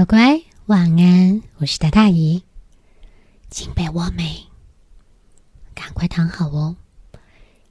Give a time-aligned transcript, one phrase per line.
[0.00, 1.42] 乖乖，晚安！
[1.58, 2.42] 我是大大姨，
[3.50, 4.46] 请被窝没？
[5.74, 6.74] 赶快躺好哦。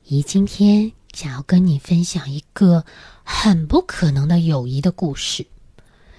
[0.03, 2.85] 姨今天想要跟你分享一个
[3.23, 5.47] 很不可能的友谊的故事。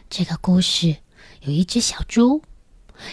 [0.09, 0.97] 这个故事
[1.43, 2.43] 有一只小猪，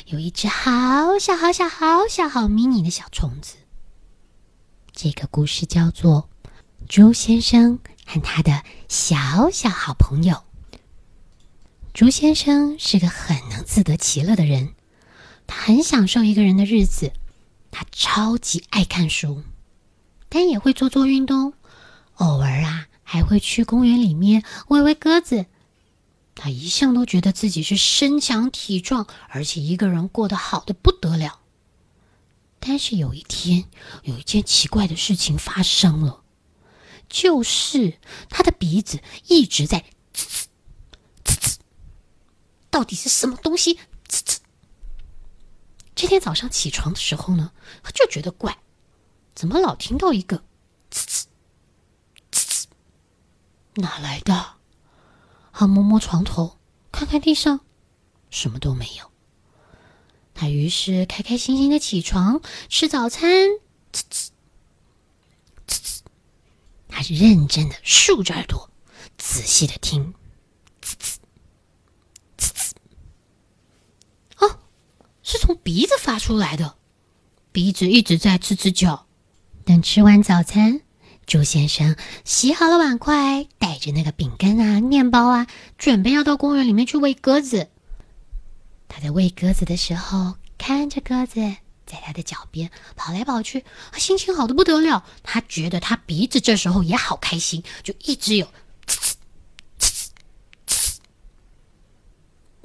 [0.08, 3.58] 有一只好小好小好小好迷你的小虫子。
[4.92, 6.28] 这个故事叫做
[6.90, 7.78] 《猪先生
[8.08, 10.34] 和他的小小好朋友》。
[11.98, 14.76] 竹先生是个很能自得其乐的人，
[15.48, 17.12] 他很享受一个人的日子，
[17.72, 19.42] 他超级爱看书，
[20.30, 21.54] 但也会做做运动，
[22.18, 25.48] 偶尔啊还会去公园里面喂喂鸽子。
[26.36, 31.40] 他一向都觉得自己是身强体壮，而且一个人过得好的不得了。
[32.60, 33.66] 但是有一天，
[34.04, 36.22] 有一件奇怪的事情发生了，
[37.10, 37.98] 就是
[38.30, 39.84] 他的鼻子一直在。
[42.78, 43.80] 到底是什么东西？
[44.08, 44.38] 呲呲！
[45.96, 48.60] 这天早上起床的时候呢，他就觉得怪，
[49.34, 50.44] 怎么老听到一个
[50.92, 51.24] 呲呲
[52.32, 52.66] 呲呲？
[53.82, 54.58] 哪来的？
[55.52, 56.60] 他摸摸床头，
[56.92, 57.62] 看看地上，
[58.30, 59.12] 什么都没有。
[60.36, 63.32] 他于是开开心心的起床吃早餐，
[63.92, 64.30] 呲呲
[65.66, 66.02] 呲呲。
[66.88, 68.70] 他认真的竖着耳朵，
[69.18, 70.14] 仔细的听，
[70.80, 71.16] 呲呲。
[75.28, 76.76] 是从鼻子发出来的，
[77.52, 79.08] 鼻子一直在吱吱叫。
[79.66, 80.80] 等吃完早餐，
[81.26, 85.46] 猪先生洗好了碗筷，带着那个饼干啊、面包啊，
[85.78, 87.68] 准备要到公园里面去喂鸽子。
[88.88, 91.42] 他在喂鸽子的时候，看着鸽子
[91.86, 93.66] 在他的脚边跑来跑去，
[93.98, 95.04] 心情好的不得了。
[95.24, 98.48] 他觉得他鼻子这时候也好开心，就一直有。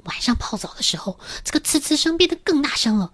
[0.03, 3.11] 晚上泡澡的时候，这个呲呲声变得更大声了。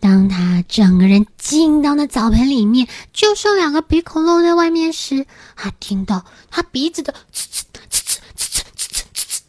[0.00, 5.26] 当他整个人进到那澡盆里面，就剩两个鼻孔露在外面时，
[5.56, 9.40] 他听到他鼻子的呲呲呲呲呲呲呲呲呲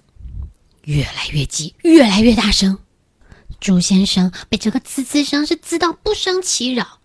[0.83, 2.77] 越来越急，越来越大声。
[3.59, 6.99] 朱先生被这个呲呲声是滋到不生其扰，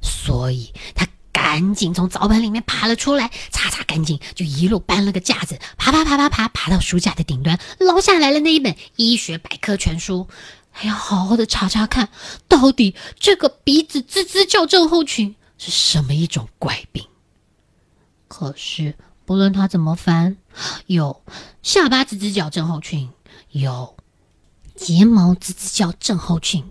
[0.00, 1.06] 所以他。
[1.42, 10.28] 赶紧从澡盆里面爬了出来，擦擦干净，就一路搬了个架子，爬爬爬爬爬，爬到书架的顶端，捞下来了那一本医学百科全书，
[10.70, 12.10] 还要好好的查查看，
[12.46, 17.04] 到底这个鼻子吱吱叫症候群是什么一种怪病。
[18.28, 20.36] 可是不论他怎么翻，
[20.86, 21.22] 有
[21.62, 23.10] 下巴吱吱叫症候群，
[23.50, 23.96] 有
[24.76, 26.62] 睫毛吱吱叫症候群。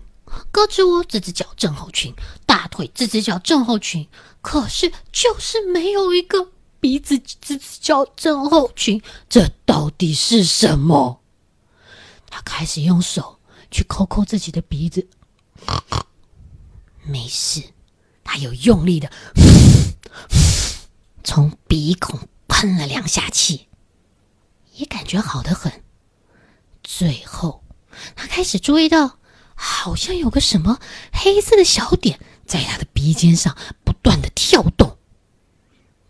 [0.52, 2.14] 胳肢窝这只脚正后群，
[2.46, 4.08] 大腿这只脚正后群，
[4.40, 11.20] 可是就是没有一个鼻子这只脚正后群，这到底是什么？
[12.28, 13.38] 他开始用手
[13.70, 15.06] 去抠抠自己的鼻子，
[17.02, 17.62] 没事，
[18.22, 19.10] 他又用力的
[21.24, 22.18] 从鼻孔
[22.48, 23.68] 喷了两下气，
[24.74, 25.82] 也感觉好的很。
[26.82, 27.62] 最后，
[28.16, 29.19] 他开始注意到。
[29.62, 30.80] 好像有个什么
[31.12, 33.54] 黑色的小点在他的鼻尖上
[33.84, 34.96] 不断的跳动，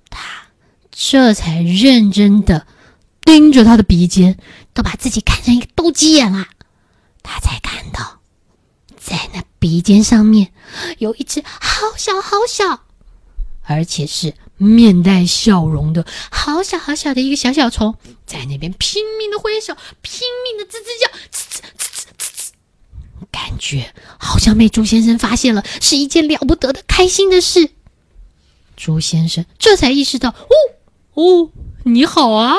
[0.08, 0.46] 他
[0.92, 2.68] 这才认真的
[3.22, 4.38] 盯着他的鼻尖，
[4.72, 6.46] 都把自己看成一个斗鸡眼了。
[7.24, 8.20] 他才看到，
[8.96, 10.52] 在那鼻尖上面
[10.98, 12.84] 有一只好小好小，
[13.62, 21.10] 而且是面带笑容的好小好小的一个小小虫，在那边拼命的挥手，拼命的吱吱叫，
[23.30, 27.70] 感觉好像被朱先生发现了，是一件了不得的开心的事。
[28.76, 30.54] 朱先生这才意识到，哦
[31.14, 31.50] 哦，
[31.84, 32.56] 你好啊！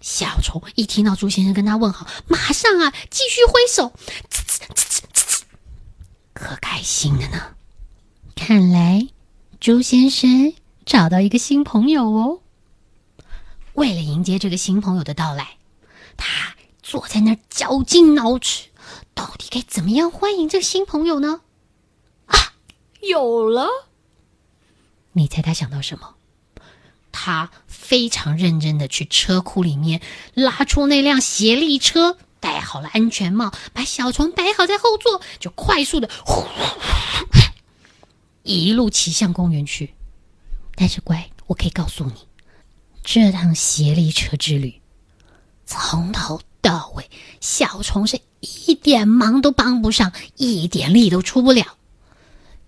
[0.00, 3.92] 小虫一听到朱先生跟他问好，马上啊继续挥手，
[4.30, 5.40] 呲呲呲呲呲，
[6.32, 7.54] 可开心的呢。
[8.34, 9.06] 看来
[9.60, 10.54] 朱先生
[10.84, 12.40] 找到一个新朋友哦。
[13.74, 15.56] 为了迎接这个新朋友的到来，
[16.16, 18.64] 他坐在那儿绞尽脑汁。
[19.14, 21.40] 到底该怎么样欢迎这个新朋友呢？
[22.26, 22.54] 啊，
[23.00, 23.68] 有了！
[25.12, 26.14] 你猜他想到什么？
[27.12, 30.00] 他非常认真的去车库里面
[30.32, 36.42] 拉出那辆协力车，戴好了安全帽，把小虫摆好在后座，就快速的呼
[38.42, 39.94] 一路骑向公园去。
[40.74, 42.26] 但是乖，我可以告诉你，
[43.04, 44.80] 这趟协力车之旅
[45.66, 47.10] 从头到尾，
[47.40, 48.18] 小虫是。
[48.42, 51.64] 一点忙都帮不上，一点力都出不了，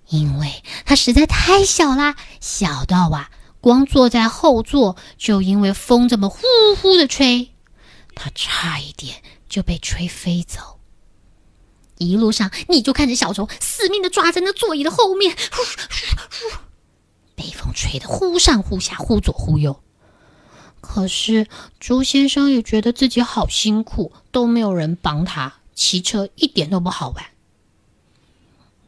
[0.08, 3.28] 因为他实在太小啦，小到啊，
[3.60, 6.38] 光坐在后座就因为风这么呼
[6.80, 7.50] 呼的吹，
[8.14, 9.16] 他差一点
[9.48, 10.78] 就被吹飞走。
[11.98, 16.58] 一路上，你就看着小虫死命的抓在那座椅的后面，呼呼呼，
[17.34, 19.80] 被风吹得忽上忽下，忽左忽右。
[20.80, 21.48] 可是
[21.80, 27.26] 朱先生也觉得自己好辛苦，都没有人帮他骑车，一点都不好玩。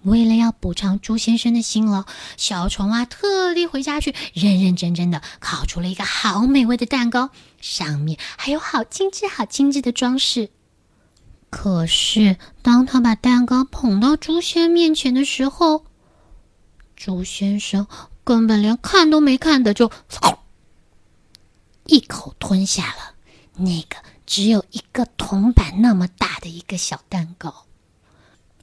[0.03, 2.05] 为了要补偿朱先生的辛劳，
[2.37, 7.31] 小虫啊特地回家去，认认真真的烤出了一个好美味的蛋糕，
[7.61, 10.51] 上面还有好精致、好精致的装饰。
[11.51, 15.85] 可是，当他把蛋糕捧到朱仙面前的时候，
[16.95, 17.89] 朱先生
[18.23, 19.91] 根本连看都没看的就
[21.87, 23.15] 一口吞下了
[23.57, 27.65] 那个只有一个铜板那么大的一个小蛋糕。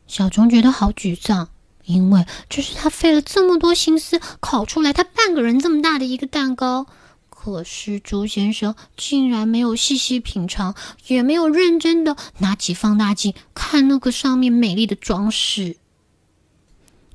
[0.06, 1.50] 小虫觉得好沮丧，
[1.86, 6.86] 因为这是他费了这么多心思烤出来，他半个人这么大的一个蛋糕。
[7.30, 10.76] 可是朱先生竟然没有细细品尝，
[11.08, 15.78] 也没有认真的拿起放大镜看那个上面美丽的装饰。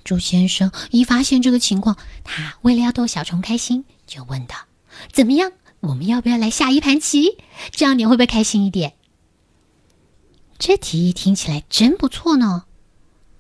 [0.05, 4.57] 朱先生一发现这个情况，他为了要逗小虫开心，就问道
[5.13, 5.53] ：“怎么样？
[5.81, 7.39] 我们要不要来下一盘棋？
[7.71, 8.95] 这样你会不会开心一点？”
[10.59, 12.65] 这提议听起来真不错呢。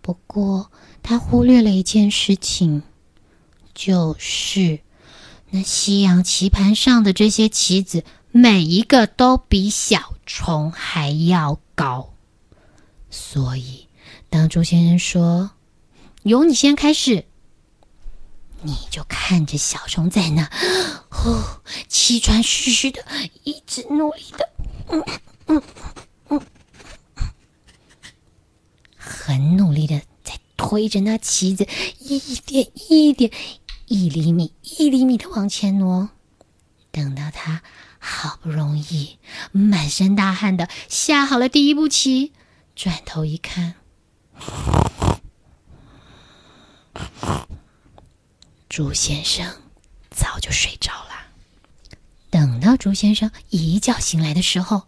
[0.00, 0.70] 不过
[1.02, 2.82] 他忽略了一件事情，
[3.74, 4.80] 就是。
[5.50, 12.12] 那西洋棋盘上的这些棋子，每一个都比小虫还要高。
[13.08, 13.86] 所以，
[14.28, 15.52] 当朱先生说
[16.22, 17.24] “由你先开始”，
[18.62, 20.50] 你就看着小虫在那，
[21.10, 21.38] 呼，
[21.88, 23.04] 气喘吁吁的，
[23.44, 24.48] 一直努力的，
[24.88, 25.04] 嗯
[25.46, 25.62] 嗯
[26.28, 26.40] 嗯，
[28.96, 31.66] 很努力的在推着那棋子，
[32.00, 33.30] 一点一点。
[33.90, 36.10] 一厘米一厘米的往前挪，
[36.90, 37.62] 等到他
[37.98, 39.18] 好不容易
[39.50, 42.34] 满身大汗的下好了第一步棋，
[42.76, 43.76] 转头一看，
[48.78, 49.44] 朱先生
[50.08, 51.10] 早就睡着了。
[52.30, 54.84] 等到朱先生一觉醒来的时候，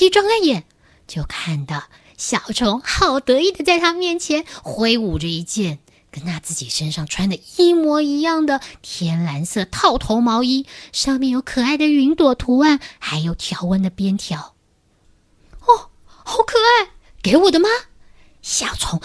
[0.00, 0.64] 一睁开眼
[1.06, 1.82] 就看到
[2.16, 5.80] 小虫好得意的在他面前挥舞着一件。
[6.10, 14.54] 跟他自己身上穿的一模一样的天蓝色套头毛衣，上面有可爱的云朵图案，还有条纹的边条。
[15.60, 16.92] 哦，好可爱！
[17.22, 17.68] 给我的吗？
[18.40, 18.98] 小虫，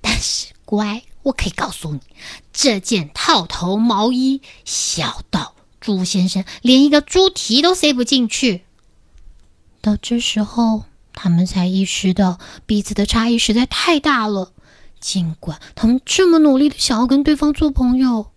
[0.00, 2.00] 但是乖，我可以告诉你，
[2.52, 8.64] 这件套头毛衣小到猪先生连一个猪蹄都塞不进去。
[9.82, 10.84] 到这时候。
[11.16, 14.52] 他们才意识到彼此的差异实在太大了。
[14.98, 18.32] 尽管他们这么努力的想要跟对方做朋友，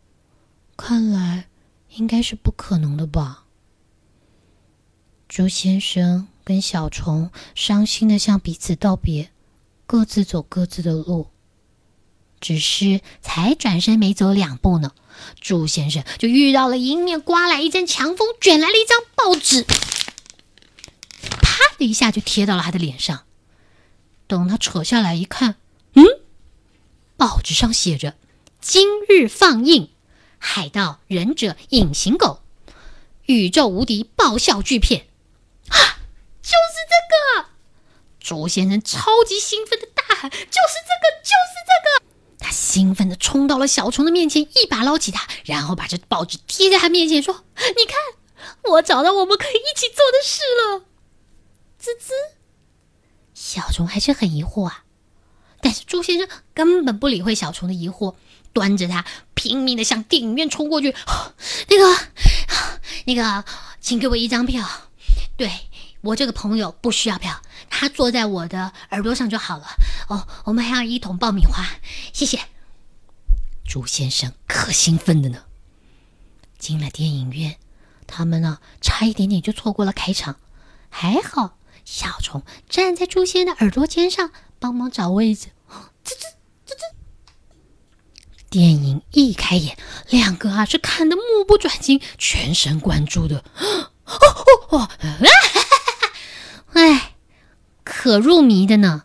[0.77, 1.47] 看来
[1.95, 3.45] 应该是不可能的吧。
[5.27, 9.31] 朱先生跟小虫伤心的向彼此道别，
[9.87, 11.29] 各自走各自的路。
[12.39, 14.91] 只是才转身没走两步呢，
[15.39, 19.63] 朱先生就遇到了迎面刮来一阵强风，卷来了一张报纸。
[21.41, 23.23] 啪的一下就贴到了他的脸上。
[24.27, 25.55] 等他扯下来一看，
[25.93, 26.03] 嗯，
[27.15, 28.15] 报纸上写着
[28.59, 29.83] ：“今日放映
[30.37, 32.41] 《海盗忍者隐形狗》，
[33.25, 35.07] 宇宙无敌爆笑巨片。”
[35.69, 35.79] 啊，
[36.41, 37.49] 就是这个！
[38.19, 42.06] 周先生超级兴奋的大喊：“就是这个，就是这个！”
[42.47, 47.97] 他兴奋的冲到了小虫的面前，一把捞起它，然后把这报纸贴在他面前，说：“你看，
[48.71, 50.85] 我找到我们可以一起做的事了。”
[51.77, 52.13] 滋滋，
[53.33, 54.85] 小虫还是很疑惑啊。
[55.59, 58.16] 但是朱先生根本不理会小虫的疑惑，
[58.54, 60.95] 端着它拼命的向电影院冲过去。
[61.68, 61.99] 那个，
[63.07, 63.44] 那个，
[63.81, 64.66] 请给我一张票。
[65.35, 65.51] 对
[66.07, 69.68] 我这个朋友不需要票，他坐在我的耳朵上就好了。
[70.07, 71.66] 哦，我们还要一桶爆米花，
[72.14, 72.40] 谢谢。
[73.66, 75.44] 朱先生可兴奋的呢。
[76.57, 77.57] 进了电影院，
[78.07, 80.37] 他们呢差一点点就错过了开场，
[80.90, 81.57] 还好。
[81.83, 85.49] 小虫站在朱仙的耳朵尖上，帮忙找位置。
[86.06, 86.23] 吱吱
[86.66, 86.95] 吱吱。
[88.49, 89.78] 电影一开演，
[90.09, 93.44] 两个啊是看得目不转睛，全神贯注的。
[93.59, 94.90] 哦哦哦！
[96.77, 97.15] 哎，
[97.83, 99.03] 可入迷的呢。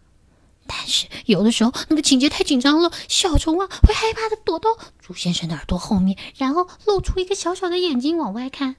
[0.66, 8.76] 但是有的时候那个情节太紧张了，小虫啊会害怕的躲到朱先生的耳朵后面，然后露出一个小小的眼睛往外看。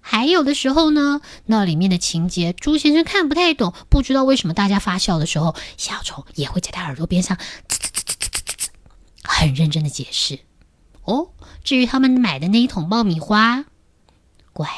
[0.00, 7.38] 还有的时候呢，那里面的情节朱先生看不太懂，不知道为什么大家发笑的时候，小虫也会在他耳朵边上，
[9.22, 10.40] 很认真的解释。
[11.04, 11.30] 哦，
[11.62, 13.64] 至于他们买的那一桶爆米花，
[14.52, 14.68] 乖，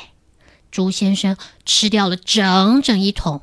[0.77, 3.41] 猪先生吃掉了整整一桶。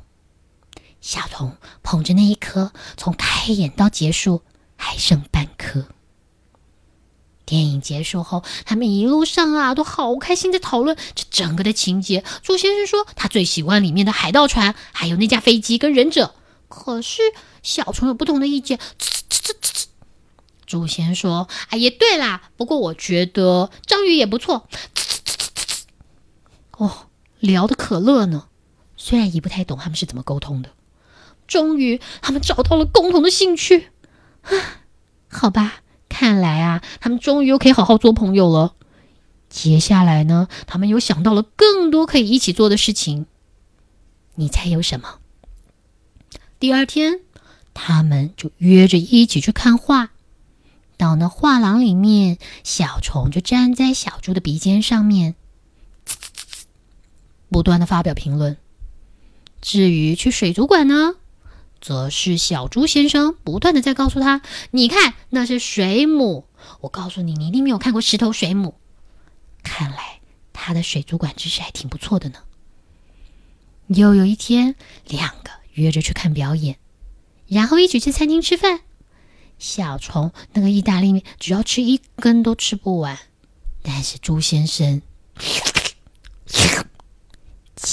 [1.01, 4.43] 小童捧着那一颗，从开演到结束
[4.75, 5.87] 还剩半颗。
[7.43, 12.23] 电影结束后，他们一路上啊都好开心的讨论这整个的情节。
[12.43, 16.35] 朱先生说他最喜欢里面的海盗船，还有那架飞机跟忍者。
[16.69, 17.23] 可是
[17.63, 18.77] 小虫有不同的意见。
[20.67, 24.67] 朱先生说：“哎，也对啦，不过我觉得章鱼也不错。”
[26.77, 27.07] 哦，
[27.45, 28.47] 聊的可乐呢。
[28.95, 30.69] 虽然也不太懂他们是怎么沟通的。
[31.45, 33.89] 终于，他们找到了共同的兴趣。
[34.43, 34.51] 啊，
[35.27, 35.81] 好吧。
[36.07, 38.75] 看来啊，他们终于又可以好好做朋友了。
[39.49, 43.25] 接下来呢，他们又想到了更多可以一起做的事情。
[44.35, 45.19] 你猜有什么？
[46.59, 47.19] 第二天，
[47.73, 50.11] 他们就约着一起去看画。
[50.95, 55.35] 到那画廊里面，小虫就站在小猪的鼻尖上面，
[57.53, 58.57] 不断的发表评论。
[59.61, 61.15] 至于去水族馆呢？
[61.79, 64.41] 则是小猪先生不断的在告诉他
[64.71, 66.45] ：“你看，那是水母。
[66.79, 68.75] 我告诉你，你一定没有看过石头水母。
[69.63, 70.21] 看来
[70.53, 72.39] 他的水族馆知识还挺不错的呢。”
[73.87, 74.75] 又有一天，
[75.07, 76.77] 两个约着去看表演，
[77.47, 78.79] 然后一起去餐厅吃饭。
[79.59, 83.19] 小虫那个意大利面只要吃一根都吃不完，
[83.81, 85.01] 但是猪先生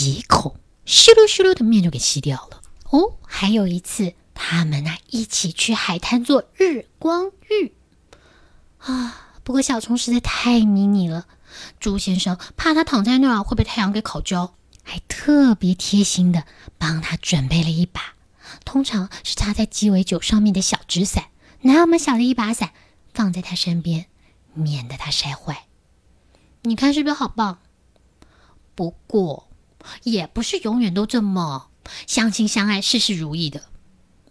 [0.00, 2.62] 几口咻噜咻噜的面就给吸掉了。
[2.85, 7.75] 哦，还有一次，他们呢一起去海滩做日光浴
[8.78, 9.35] 啊。
[9.45, 11.26] 不过小虫实在太迷你了，
[11.78, 16.47] 猪先生怕他躺在那儿会被太阳给烤焦，还特别贴心的
[16.78, 18.14] 帮他准备了一把，
[18.64, 21.26] 通常是插在鸡尾酒上面的小纸伞，
[21.61, 22.73] 那么小的一把伞
[23.12, 24.07] 放在他身边，
[24.54, 25.66] 免得他晒坏。
[26.62, 27.59] 你看是不是好棒？
[28.75, 29.50] 不过
[30.02, 31.68] 也不是永远都这么。
[32.06, 33.64] 相亲相爱，事事如意的，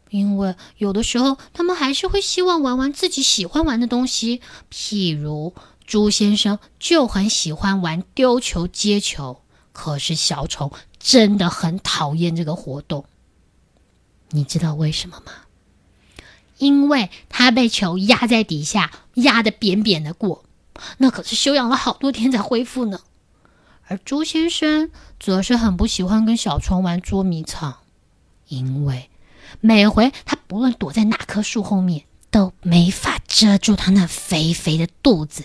[0.10, 4.42] 因为有的时候他们还是会希望玩玩自己喜欢玩的东西。
[4.72, 5.54] 譬如
[5.86, 9.42] 朱先生就很喜欢玩丢球接球，
[9.74, 13.06] 可是小丑真的很讨厌这个活动。
[14.30, 15.32] 你知道为什么吗？
[16.60, 20.46] 因为他被球压在底下，压得扁扁的过，
[20.98, 23.00] 那可是休养了好多天才恢复呢。
[23.90, 27.80] 而朱先生则是很不喜欢跟小虫玩捉迷藏，
[28.48, 29.10] 因为
[29.62, 35.44] 每回他不论躲在哪棵树后面，都没法遮住他那肥肥的肚子，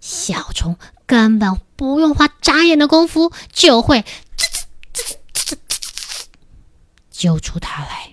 [0.00, 4.02] 小虫根本不用花眨眼的功夫，就会
[7.10, 8.12] 揪出他来。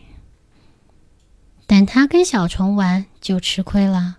[1.66, 4.18] 但他跟小虫玩就吃亏了。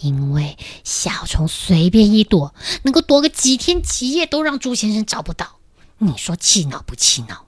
[0.00, 5.58] 因为小虫随便一躲，能够躲个几天几夜，都让猪先生找不到。
[5.98, 7.46] 你说气恼不气恼？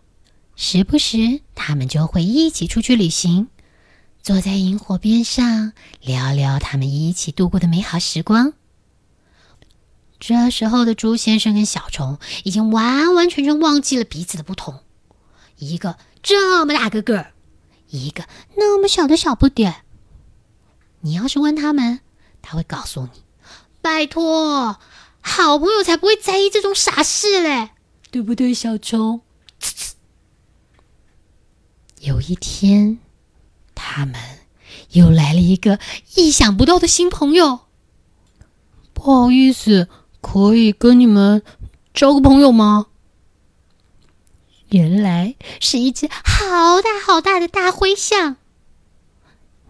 [0.55, 3.49] 时不时，他们就会一起出去旅行，
[4.23, 8.55] 坐在萤火边上，聊聊他们一起度过的美好时光。
[10.19, 14.81] 这时候的猪先生跟小虫已经完完全全忘记了彼此的不同，
[15.59, 17.33] 一个这么大个个儿，
[17.91, 18.25] 一个
[18.57, 19.83] 那么小的小不点。
[21.01, 22.01] 你要是问他们，
[22.49, 23.25] 他会告诉你
[23.83, 24.79] ：“拜托，
[25.21, 27.71] 好朋友才不会在意这种傻事嘞，
[28.13, 29.21] 对不对，小虫？”
[31.99, 33.01] 有一天，
[33.75, 34.15] 他们
[34.91, 35.81] 又来了一个
[36.15, 37.63] 意想不到的新朋友。
[38.95, 39.89] 不好意思，
[40.21, 41.43] 可以跟你们
[41.93, 42.87] 交个朋友吗？
[44.69, 48.37] 原来是一只好大好大的大灰象。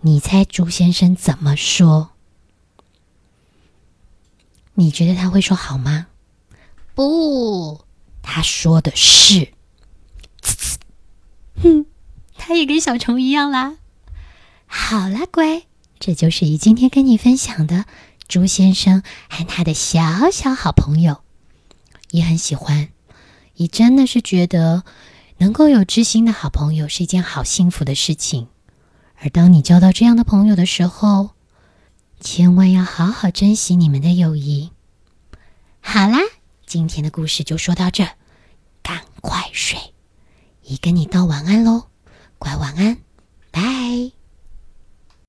[0.03, 2.11] 你猜朱先生怎么说？
[4.77, 6.07] 你觉得他会说好吗？
[6.95, 7.85] 不，
[8.23, 9.49] 他说的是，
[11.63, 11.87] 哼，
[12.37, 13.79] 他也跟小虫一样啦。
[14.67, 15.63] 好啦，乖，
[15.99, 17.87] 这就是姨今天跟你分享的
[18.29, 21.23] 朱先生和他的小小好朋友。
[22.11, 22.89] 也很喜欢，
[23.55, 24.85] 姨真的是觉得
[25.39, 28.49] 能够有知心的好朋友是一件好幸福的事情。
[29.19, 31.31] 而当你交到这样的朋友的时候，
[32.21, 34.71] 千万要好好珍惜你们的友谊。
[35.81, 36.19] 好啦，
[36.67, 38.09] 今天的故事就说到这，
[38.83, 39.79] 赶快睡，
[40.63, 41.89] 姨跟你道晚安喽，
[42.39, 42.99] 乖晚安，
[43.51, 44.16] 拜。